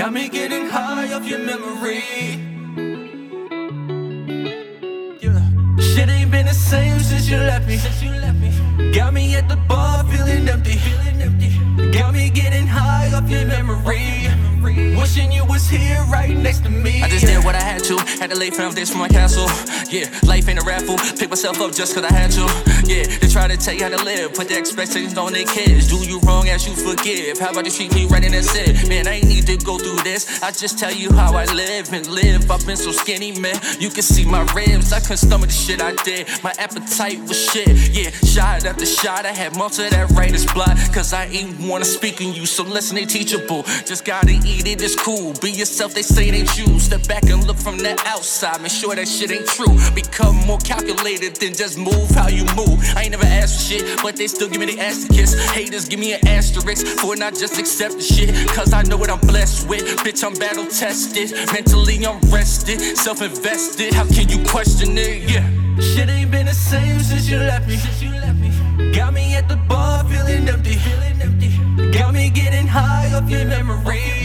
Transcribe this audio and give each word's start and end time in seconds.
Got 0.00 0.14
me 0.14 0.30
getting 0.30 0.64
high 0.64 1.12
off 1.12 1.28
your 1.28 1.40
memory. 1.40 2.00
Shit 5.78 6.08
ain't 6.08 6.30
been 6.30 6.46
the 6.46 6.54
same 6.54 6.98
since 7.00 7.28
you 7.28 7.36
left 7.36 7.68
me. 7.68 7.76
Since 7.76 8.02
you 8.02 8.10
left 8.12 8.38
me. 8.38 8.92
Got 8.92 9.12
me 9.12 9.34
at 9.34 9.46
the 9.46 9.56
bar 9.56 10.02
feeling 10.04 10.48
empty. 10.48 10.78
feeling 10.78 11.20
empty. 11.20 11.50
Got 11.92 12.14
me 12.14 12.30
getting 12.30 12.66
high 12.66 13.12
off 13.12 13.28
your 13.28 13.44
memory. 13.44 14.19
Wishing 15.10 15.32
you 15.32 15.44
was 15.44 15.68
here 15.68 16.00
right 16.04 16.36
next 16.36 16.62
to 16.62 16.70
me. 16.70 17.02
I 17.02 17.08
just 17.08 17.26
did 17.26 17.44
what 17.44 17.56
I 17.56 17.60
had 17.60 17.82
to. 17.84 17.96
Had 18.20 18.30
to 18.30 18.36
lay 18.36 18.50
foundation 18.50 18.92
for 18.92 18.98
my 18.98 19.08
castle. 19.08 19.48
Yeah, 19.90 20.06
life 20.22 20.48
ain't 20.48 20.62
a 20.62 20.64
raffle. 20.64 20.98
Pick 21.18 21.30
myself 21.30 21.60
up 21.60 21.72
just 21.72 21.96
cause 21.96 22.04
I 22.04 22.12
had 22.12 22.30
to. 22.38 22.46
Yeah, 22.86 23.02
they 23.18 23.26
try 23.26 23.48
to 23.48 23.56
tell 23.56 23.74
you 23.74 23.82
how 23.82 23.88
to 23.88 24.04
live. 24.04 24.34
Put 24.34 24.46
the 24.46 24.54
expectations 24.54 25.18
on 25.18 25.32
their 25.32 25.46
kids. 25.46 25.88
Do 25.88 25.96
you 26.08 26.20
wrong 26.20 26.48
as 26.48 26.64
you 26.64 26.74
forgive. 26.76 27.40
How 27.40 27.50
about 27.50 27.64
you 27.64 27.72
treat 27.72 27.92
me 27.92 28.06
right 28.06 28.24
and 28.24 28.34
that's 28.34 28.54
it? 28.54 28.88
Man, 28.88 29.08
I 29.08 29.14
ain't 29.14 29.26
need 29.26 29.48
to 29.48 29.56
go 29.56 29.78
through 29.78 29.98
this. 30.04 30.44
I 30.44 30.52
just 30.52 30.78
tell 30.78 30.92
you 30.92 31.12
how 31.12 31.34
I 31.34 31.44
live 31.54 31.92
and 31.92 32.06
live. 32.06 32.48
I've 32.48 32.64
been 32.64 32.76
so 32.76 32.92
skinny, 32.92 33.32
man. 33.40 33.58
You 33.80 33.90
can 33.90 34.02
see 34.02 34.24
my 34.24 34.42
ribs. 34.54 34.92
I 34.92 35.00
couldn't 35.00 35.16
stomach 35.16 35.48
the 35.48 35.54
shit 35.54 35.82
I 35.82 35.96
did. 36.04 36.28
My 36.44 36.54
appetite 36.56 37.18
was 37.26 37.50
shit. 37.50 37.66
Yeah, 37.90 38.10
shot 38.60 38.70
after 38.70 38.86
shot. 38.86 39.26
I 39.26 39.32
had 39.32 39.56
most 39.56 39.78
of 39.78 39.90
that 39.90 40.10
writer's 40.10 40.44
blood. 40.52 40.76
Cause 40.92 41.12
I 41.12 41.26
ain't 41.26 41.58
wanna 41.60 41.84
speak 41.84 42.20
in 42.20 42.34
you. 42.34 42.46
So 42.46 42.62
listen, 42.62 42.96
they 42.96 43.04
teachable. 43.04 43.62
Just 43.84 44.04
gotta 44.04 44.32
eat 44.32 44.66
it. 44.66 44.82
It's 44.82 44.96
cool. 44.96 45.32
Be 45.40 45.50
yourself, 45.50 45.94
they 45.94 46.02
say 46.02 46.30
they 46.30 46.44
choose. 46.44 46.84
Step 46.84 47.06
back 47.06 47.24
and 47.24 47.46
look 47.46 47.56
from 47.56 47.78
the 47.78 47.92
outside. 48.06 48.60
Make 48.60 48.72
sure 48.72 48.94
that 48.94 49.08
shit 49.08 49.30
ain't 49.30 49.46
true. 49.46 49.76
Become 49.94 50.36
more 50.46 50.58
calculated 50.58 51.36
than 51.36 51.54
just 51.54 51.78
move 51.78 52.10
how 52.10 52.28
you 52.28 52.44
move. 52.56 52.78
I 52.96 53.02
ain't 53.02 53.12
never 53.12 53.26
asked 53.26 53.56
for 53.56 53.74
shit, 53.74 54.02
but 54.02 54.16
they 54.16 54.26
still 54.26 54.48
give 54.48 54.60
me 54.60 54.66
the 54.66 54.80
ass 54.80 55.06
to 55.06 55.12
kiss. 55.12 55.32
Haters 55.50 55.88
give 55.88 56.00
me 56.00 56.12
an 56.12 56.26
asterisk 56.26 56.86
for 57.00 57.16
not 57.16 57.34
just 57.34 57.58
accept 57.58 57.94
the 57.94 58.02
shit. 58.02 58.34
Cause 58.50 58.72
I 58.72 58.82
know 58.82 58.96
what 58.96 59.10
I'm 59.10 59.20
blessed 59.20 59.68
with. 59.68 59.84
Bitch, 60.04 60.24
I'm 60.24 60.34
battle 60.34 60.66
tested. 60.66 61.32
Mentally, 61.52 62.04
I'm 62.04 62.20
rested. 62.30 62.80
Self 62.96 63.22
invested. 63.22 63.94
How 63.94 64.04
can 64.06 64.28
you 64.28 64.44
question 64.46 64.98
it? 64.98 65.30
Yeah. 65.30 65.48
Shit 65.80 66.10
ain't 66.10 66.30
been 66.30 66.39
the 67.38 67.60
same 67.60 67.78
since 67.78 68.02
you 68.02 68.10
left 68.10 68.38
me. 68.38 68.50
Got 68.92 69.14
me 69.14 69.36
at 69.36 69.48
the 69.48 69.56
bar 69.56 70.04
feeling 70.04 70.48
empty. 70.48 70.78
Got 71.92 72.14
me 72.14 72.28
getting 72.30 72.66
high 72.66 73.12
off 73.14 73.30
your 73.30 73.44
memory. 73.44 74.19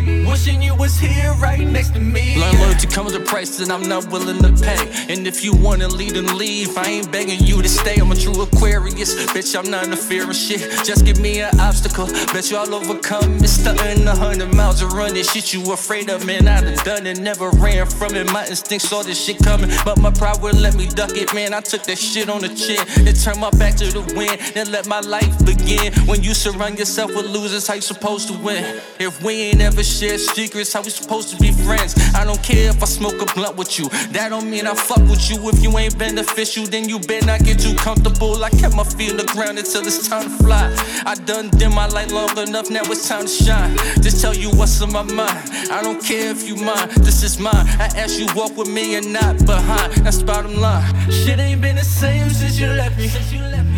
Wishing 0.00 0.62
you 0.62 0.74
was 0.74 0.98
here 0.98 1.32
right 1.34 1.60
next 1.60 1.90
to 1.94 2.00
me. 2.00 2.38
Learn 2.38 2.58
loyalty 2.58 2.86
comes 2.86 3.12
with 3.12 3.22
a 3.22 3.24
price 3.24 3.58
that 3.58 3.70
I'm 3.70 3.88
not 3.88 4.10
willing 4.10 4.40
to 4.42 4.52
pay. 4.64 5.12
And 5.12 5.26
if 5.26 5.44
you 5.44 5.52
wanna 5.54 5.88
leave, 5.88 6.14
then 6.14 6.38
leave. 6.38 6.76
I 6.78 6.84
ain't 6.84 7.12
begging 7.12 7.40
you 7.40 7.60
to 7.60 7.68
stay. 7.68 7.96
I'm 7.96 8.10
a 8.10 8.14
true 8.14 8.40
Aquarius. 8.40 9.14
Bitch, 9.32 9.58
I'm 9.58 9.70
not 9.70 9.84
interfering 9.84 10.32
shit. 10.32 10.60
Just 10.84 11.04
give 11.04 11.20
me 11.20 11.40
an 11.40 11.58
obstacle. 11.60 12.06
Bet 12.32 12.50
you 12.50 12.56
I'll 12.56 12.74
overcome 12.74 13.36
it. 13.44 13.48
Stunting 13.48 14.06
a 14.06 14.16
hundred 14.16 14.54
miles 14.54 14.80
of 14.82 14.92
running. 14.92 15.22
Shit 15.22 15.52
you 15.52 15.72
afraid 15.72 16.08
of, 16.08 16.24
man. 16.24 16.48
I 16.48 16.60
done 16.60 16.78
done 16.84 17.06
it. 17.06 17.20
Never 17.20 17.50
ran 17.50 17.86
from 17.86 18.14
it. 18.14 18.30
My 18.32 18.46
instincts 18.46 18.88
saw 18.88 19.02
this 19.02 19.22
shit 19.22 19.38
coming. 19.38 19.70
But 19.84 19.98
my 19.98 20.10
pride 20.10 20.40
wouldn't 20.40 20.62
let 20.62 20.74
me 20.74 20.86
duck 20.86 21.12
it, 21.14 21.34
man. 21.34 21.52
I 21.52 21.60
took 21.60 21.82
that 21.84 21.98
shit 21.98 22.28
on 22.28 22.40
the 22.40 22.48
chin. 22.48 22.80
Then 23.04 23.14
turned 23.14 23.40
my 23.40 23.50
back 23.50 23.74
to 23.76 23.86
the 23.86 24.02
wind. 24.16 24.40
Then 24.54 24.72
let 24.72 24.86
my 24.86 25.00
life 25.00 25.44
begin. 25.44 25.92
When 26.06 26.22
you 26.22 26.34
surround 26.34 26.78
yourself 26.78 27.14
with 27.14 27.26
losers, 27.26 27.66
how 27.66 27.74
you 27.74 27.82
supposed 27.82 28.28
to 28.28 28.34
win? 28.38 28.80
If 28.98 29.22
we 29.22 29.34
ain't 29.42 29.60
ever 29.60 29.82
shared 29.90 30.20
secrets, 30.20 30.72
how 30.72 30.82
we 30.82 30.90
supposed 30.90 31.28
to 31.30 31.36
be 31.36 31.52
friends? 31.52 31.94
I 32.14 32.24
don't 32.24 32.42
care 32.42 32.70
if 32.70 32.82
I 32.82 32.86
smoke 32.86 33.20
a 33.20 33.26
blunt 33.34 33.56
with 33.56 33.78
you. 33.78 33.88
That 34.14 34.28
don't 34.30 34.48
mean 34.48 34.66
I 34.66 34.74
fuck 34.74 35.02
with 35.08 35.28
you. 35.28 35.36
If 35.48 35.62
you 35.62 35.76
ain't 35.76 35.98
beneficial, 35.98 36.64
then 36.64 36.88
you 36.88 36.98
better 37.00 37.26
not 37.26 37.40
get 37.44 37.58
too 37.58 37.74
comfortable. 37.74 38.42
I 38.44 38.50
kept 38.50 38.74
my 38.74 38.84
feet 38.84 39.10
on 39.10 39.16
the 39.16 39.24
ground 39.24 39.58
until 39.58 39.86
it's 39.86 40.08
time 40.08 40.24
to 40.24 40.44
fly. 40.44 40.72
I 41.04 41.14
done 41.14 41.50
dim 41.50 41.74
my 41.74 41.86
light 41.86 42.10
long 42.10 42.36
enough, 42.38 42.70
now 42.70 42.82
it's 42.84 43.08
time 43.08 43.26
to 43.26 43.28
shine. 43.28 43.76
Just 44.00 44.20
tell 44.22 44.34
you 44.34 44.50
what's 44.50 44.80
on 44.80 44.92
my 44.92 45.02
mind. 45.02 45.50
I 45.70 45.82
don't 45.82 46.02
care 46.02 46.30
if 46.30 46.46
you 46.46 46.56
mine, 46.56 46.88
this 47.02 47.22
is 47.22 47.38
mine. 47.38 47.66
I 47.78 47.90
ask 47.96 48.18
you 48.18 48.26
walk 48.34 48.56
with 48.56 48.68
me 48.68 48.94
and 48.94 49.12
not 49.12 49.44
behind. 49.44 49.92
That's 50.04 50.22
bottom 50.22 50.60
line. 50.60 50.84
Shit 51.10 51.38
ain't 51.38 51.60
been 51.60 51.76
the 51.76 51.84
same 51.84 52.30
since 52.30 52.58
you 52.58 52.66
left 52.66 52.96
me. 52.96 53.08
Got 53.08 53.69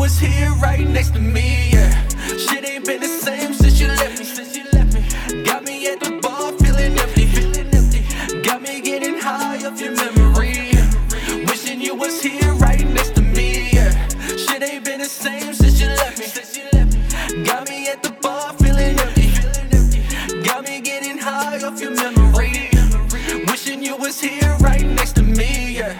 was 0.00 0.18
here 0.18 0.50
right 0.62 0.88
next 0.88 1.12
to 1.12 1.20
me, 1.20 1.68
yeah. 1.72 2.08
Shit 2.38 2.66
ain't 2.66 2.86
been 2.86 3.02
the 3.02 3.06
same 3.06 3.52
since 3.52 3.78
you 3.78 3.88
left 3.88 4.18
me. 4.18 4.24
Since 4.24 4.56
you 4.56 4.64
left 4.72 4.94
me. 4.94 5.42
Got 5.44 5.64
me 5.64 5.88
at 5.92 6.00
the 6.00 6.18
bar 6.22 6.52
feeling 6.52 6.98
empty. 6.98 7.26
Feeling 7.26 7.68
empty. 7.74 8.02
Got 8.40 8.62
me 8.62 8.80
getting 8.80 9.18
high 9.18 9.62
off 9.66 9.78
your 9.78 9.94
memory. 9.94 10.70
Yeah. 10.72 11.44
Wishing 11.48 11.82
you 11.82 11.94
was 11.94 12.22
here 12.22 12.54
right 12.54 12.82
next 12.96 13.14
to 13.16 13.20
me, 13.20 13.68
yeah. 13.74 13.92
Shit 14.42 14.62
ain't 14.62 14.86
been 14.86 15.00
the 15.00 15.04
same 15.04 15.52
since 15.52 15.78
you 15.78 15.88
left 15.88 16.18
me. 16.18 16.24
Since 16.24 16.56
you 16.56 16.64
left 16.72 16.94
me. 16.94 17.44
Got 17.44 17.68
me 17.68 17.88
at 17.88 18.02
the 18.02 18.12
bar 18.22 18.54
feeling 18.54 18.98
empty. 18.98 19.28
Feeling 19.36 19.68
empty. 19.70 20.42
Got 20.48 20.64
me 20.64 20.80
getting 20.80 21.18
high 21.18 21.62
off 21.62 21.78
your 21.78 21.94
memory. 21.94 22.70
Wishing 23.48 23.82
you 23.82 23.96
was 23.96 24.18
here 24.18 24.56
right 24.60 24.86
next 24.86 25.16
to 25.16 25.22
me, 25.22 25.76
yeah. 25.76 25.94